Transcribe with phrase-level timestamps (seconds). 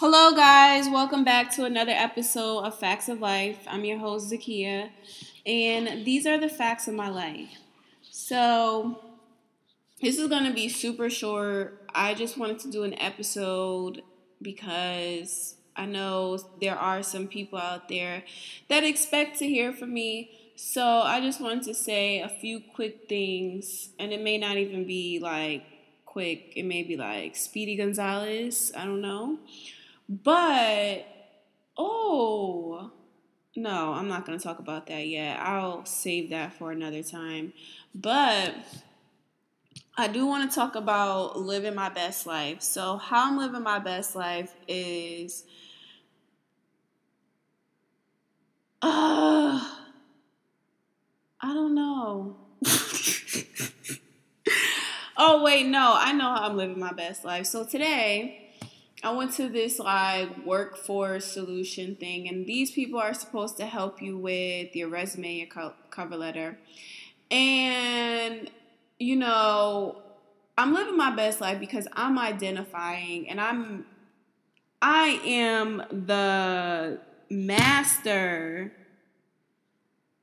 [0.00, 0.88] Hello, guys.
[0.88, 3.58] Welcome back to another episode of Facts of Life.
[3.66, 4.88] I'm your host, Zakia,
[5.44, 7.50] and these are the facts of my life.
[8.10, 8.98] So,
[10.00, 11.86] this is going to be super short.
[11.94, 14.00] I just wanted to do an episode
[14.40, 18.24] because I know there are some people out there
[18.70, 20.30] that expect to hear from me.
[20.56, 24.86] So, I just wanted to say a few quick things, and it may not even
[24.86, 25.62] be like
[26.06, 28.72] quick, it may be like Speedy Gonzalez.
[28.74, 29.38] I don't know.
[30.10, 31.06] But,
[31.78, 32.90] oh,
[33.54, 35.38] no, I'm not to talk about that yet.
[35.38, 37.52] I'll save that for another time.
[37.94, 38.56] But
[39.96, 42.60] I do want to talk about living my best life.
[42.60, 45.44] So, how I'm living my best life is.
[48.82, 49.62] Uh,
[51.40, 52.36] I don't know.
[55.16, 57.46] oh, wait, no, I know how I'm living my best life.
[57.46, 58.49] So, today,
[59.02, 64.02] I went to this like workforce solution thing, and these people are supposed to help
[64.02, 66.58] you with your resume, your co- cover letter.
[67.30, 68.50] And,
[68.98, 70.02] you know,
[70.58, 73.86] I'm living my best life because I'm identifying and I'm,
[74.82, 78.72] I am the master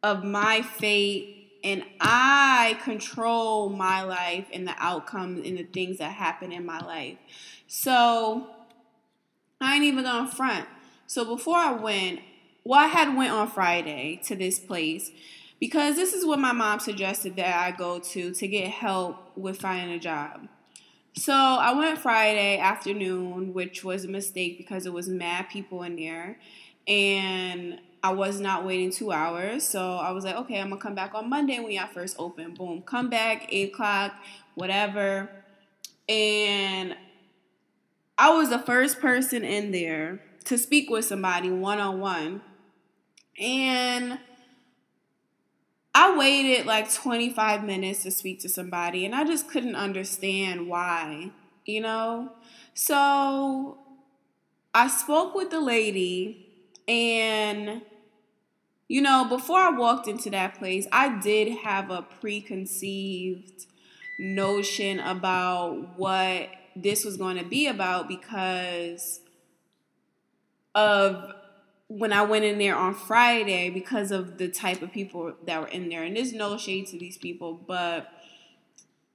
[0.04, 6.12] of my fate and I control my life and the outcomes and the things that
[6.12, 7.18] happen in my life.
[7.68, 8.48] So,
[9.60, 10.68] I ain't even gonna front.
[11.08, 12.20] So before I went,
[12.64, 15.12] well, I had went on Friday to this place
[15.60, 19.60] because this is what my mom suggested that I go to to get help with
[19.60, 20.48] finding a job.
[21.16, 25.96] So I went Friday afternoon, which was a mistake because it was mad people in
[25.96, 26.38] there,
[26.88, 29.68] and I was not waiting two hours.
[29.68, 32.54] So I was like, okay, I'm gonna come back on Monday when y'all first open.
[32.54, 34.14] Boom, come back eight o'clock,
[34.54, 35.30] whatever.
[36.08, 36.96] And
[38.18, 42.42] I was the first person in there to speak with somebody one on one.
[43.40, 44.18] And
[45.94, 51.32] I waited like 25 minutes to speak to somebody, and I just couldn't understand why,
[51.66, 52.32] you know?
[52.74, 53.80] So
[54.74, 56.48] I spoke with the lady,
[56.88, 57.82] and,
[58.88, 63.66] you know, before I walked into that place, I did have a preconceived
[64.20, 66.50] notion about what
[66.82, 69.22] this was going to be about because
[70.76, 71.34] of
[71.88, 75.68] when I went in there on Friday because of the type of people that were
[75.68, 76.04] in there.
[76.04, 78.12] And there's no shade to these people, but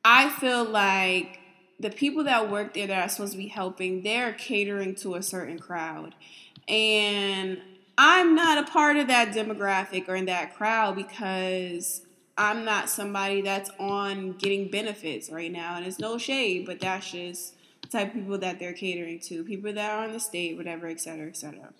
[0.04, 1.38] I feel like
[1.78, 5.22] the people that work there that are supposed to be helping, they're catering to a
[5.22, 6.14] certain crowd.
[6.68, 7.60] And
[7.98, 12.02] I'm not a part of that demographic or in that crowd because
[12.37, 17.10] I'm not somebody that's on getting benefits right now, and it's no shade, but that's
[17.10, 20.56] just the type of people that they're catering to, people that are on the state,
[20.56, 21.72] whatever, et cetera, et cetera.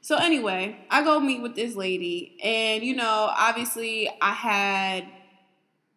[0.00, 5.06] So anyway, I go meet with this lady, and you know, obviously, I had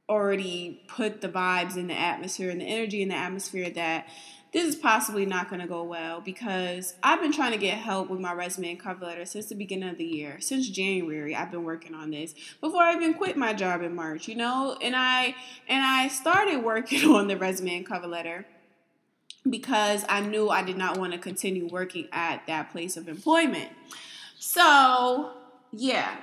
[0.07, 4.07] already put the vibes in the atmosphere and the energy in the atmosphere that
[4.53, 8.09] this is possibly not going to go well because I've been trying to get help
[8.09, 10.39] with my resume and cover letter since the beginning of the year.
[10.39, 14.27] Since January, I've been working on this before I even quit my job in March,
[14.27, 14.77] you know?
[14.81, 15.35] And I
[15.67, 18.45] and I started working on the resume and cover letter
[19.49, 23.69] because I knew I did not want to continue working at that place of employment.
[24.39, 25.31] So,
[25.71, 26.17] yeah.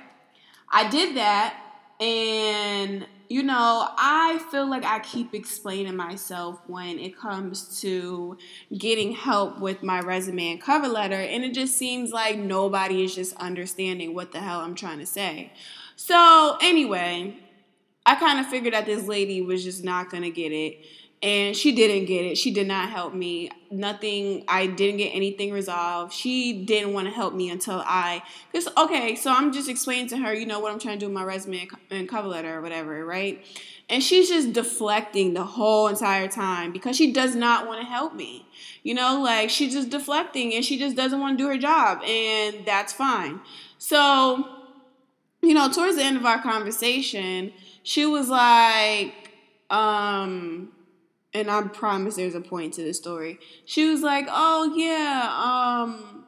[0.69, 1.64] I did that
[1.99, 8.37] and you know, I feel like I keep explaining myself when it comes to
[8.77, 13.15] getting help with my resume and cover letter, and it just seems like nobody is
[13.15, 15.51] just understanding what the hell I'm trying to say.
[15.95, 17.37] So, anyway,
[18.05, 20.85] I kind of figured that this lady was just not gonna get it
[21.21, 22.37] and she didn't get it.
[22.37, 23.49] She did not help me.
[23.71, 24.43] Nothing.
[24.47, 26.13] I didn't get anything resolved.
[26.13, 28.21] She didn't want to help me until I.
[28.53, 31.07] Cause okay, so I'm just explaining to her, you know, what I'm trying to do
[31.07, 33.43] with my resume and cover letter or whatever, right?
[33.89, 38.13] And she's just deflecting the whole entire time because she does not want to help
[38.15, 38.45] me.
[38.83, 42.03] You know, like she's just deflecting and she just doesn't want to do her job,
[42.03, 43.41] and that's fine.
[43.77, 44.47] So,
[45.41, 47.53] you know, towards the end of our conversation,
[47.83, 49.13] she was like,
[49.69, 50.71] um,
[51.35, 53.39] and I promise there's a point to the story.
[53.65, 55.29] She was like, "Oh yeah,
[55.83, 56.25] um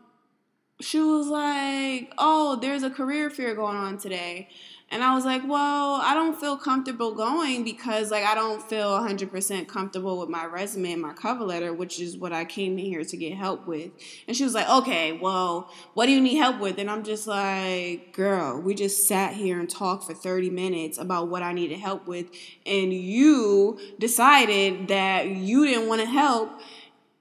[0.80, 4.50] she was like, "Oh, there's a career fair going on today."
[4.90, 8.92] And I was like, well, I don't feel comfortable going because like I don't feel
[8.92, 12.86] 100% comfortable with my resume and my cover letter, which is what I came in
[12.86, 13.92] here to get help with.
[14.30, 16.78] And she was like, okay, well, what do you need help with?
[16.80, 21.28] And I'm just like, girl, we just sat here and talked for 30 minutes about
[21.28, 22.28] what I needed help with.
[22.66, 26.62] And you decided that you didn't want to help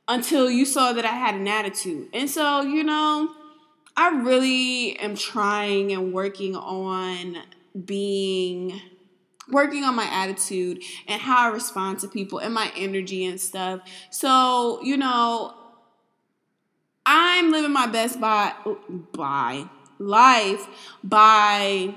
[0.07, 2.11] until you saw that I had an attitude.
[2.15, 3.35] And so, you know,
[3.97, 7.39] I really am trying and working on
[7.85, 8.81] being
[9.51, 13.81] working on my attitude and how I respond to people and my energy and stuff.
[14.11, 15.55] So, you know,
[17.05, 18.55] I'm living my best by
[19.13, 19.69] by
[19.99, 20.67] life
[21.05, 21.95] by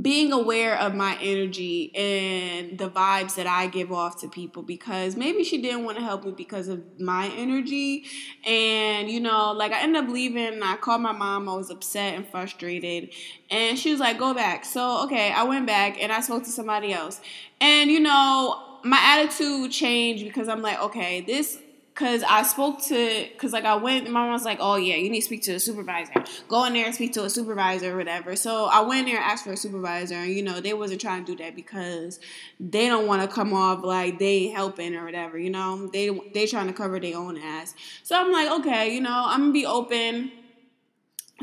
[0.00, 5.16] being aware of my energy and the vibes that I give off to people because
[5.16, 8.04] maybe she didn't want to help me because of my energy.
[8.46, 10.62] And, you know, like I ended up leaving.
[10.62, 11.48] I called my mom.
[11.48, 13.12] I was upset and frustrated.
[13.50, 14.64] And she was like, go back.
[14.64, 17.20] So, okay, I went back and I spoke to somebody else.
[17.60, 21.58] And, you know, my attitude changed because I'm like, okay, this
[22.00, 25.10] Cause I spoke to, cause like I went, my mom was like, "Oh yeah, you
[25.10, 26.14] need to speak to a supervisor.
[26.48, 29.24] Go in there and speak to a supervisor or whatever." So I went there and
[29.24, 32.18] asked for a supervisor, and you know they wasn't trying to do that because
[32.58, 35.36] they don't want to come off like they helping or whatever.
[35.38, 37.74] You know they they trying to cover their own ass.
[38.02, 40.32] So I'm like, okay, you know I'm gonna be open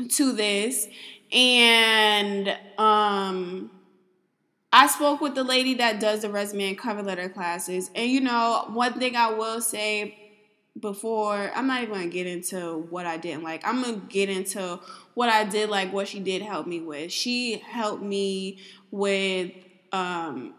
[0.08, 0.88] to this,
[1.30, 3.70] and um.
[4.70, 7.90] I spoke with the lady that does the resume and cover letter classes.
[7.94, 10.27] And you know, one thing I will say
[10.80, 13.66] before I'm not even gonna get into what I didn't like.
[13.66, 14.80] I'm gonna get into
[15.14, 17.12] what I did like, what she did help me with.
[17.12, 18.58] She helped me
[18.90, 19.52] with
[19.92, 20.54] um,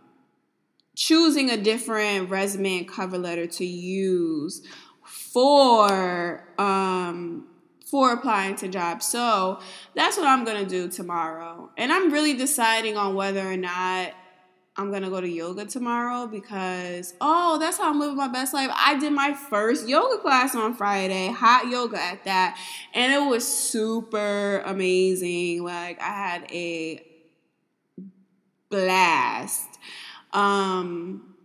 [0.96, 4.62] choosing a different resume and cover letter to use
[5.04, 7.48] for um,
[7.86, 9.06] for applying to jobs.
[9.06, 9.60] So
[9.96, 11.72] that's what I'm gonna do tomorrow.
[11.78, 14.14] And I'm really deciding on whether or not
[14.76, 18.72] I'm gonna go to yoga tomorrow because oh, that's how I'm living my best life.
[18.74, 22.58] I did my first yoga class on Friday, hot yoga at that,
[22.94, 25.64] and it was super amazing.
[25.64, 27.06] Like I had a
[28.70, 29.68] blast.
[30.32, 31.36] Um,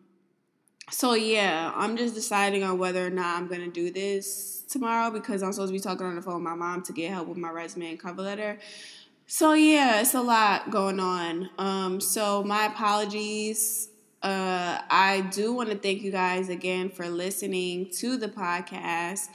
[0.91, 5.43] so yeah, I'm just deciding on whether or not I'm gonna do this tomorrow because
[5.43, 7.39] I'm supposed to be talking on the phone with my mom to get help with
[7.39, 8.59] my resume and cover letter.
[9.27, 11.51] So yeah, it's a lot going on.
[11.59, 13.89] Um, so my apologies.
[14.23, 19.29] Uh, I do want to thank you guys again for listening to the podcast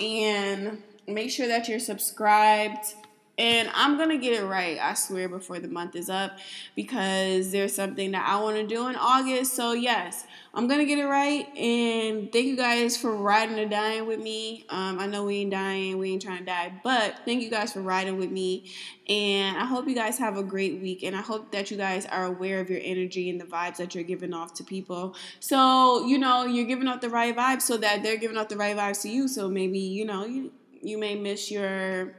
[0.00, 2.94] and make sure that you're subscribed.
[3.38, 6.32] And I'm gonna get it right, I swear, before the month is up
[6.74, 9.54] because there's something that I want to do in August.
[9.54, 11.48] So, yes, I'm gonna get it right.
[11.56, 14.66] And thank you guys for riding or dying with me.
[14.68, 17.72] Um, I know we ain't dying, we ain't trying to die, but thank you guys
[17.72, 18.70] for riding with me.
[19.08, 21.04] And I hope you guys have a great week.
[21.04, 23.94] And I hope that you guys are aware of your energy and the vibes that
[23.94, 25.16] you're giving off to people.
[25.40, 28.56] So, you know, you're giving off the right vibes so that they're giving off the
[28.56, 29.28] right vibes to you.
[29.28, 30.52] So maybe, you know, you
[30.82, 32.14] you may miss your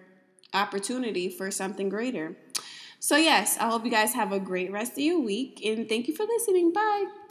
[0.53, 2.35] opportunity for something greater.
[2.99, 6.07] So, yes, I hope you guys have a great rest of your week and thank
[6.07, 6.71] you for listening.
[6.73, 7.22] Bye.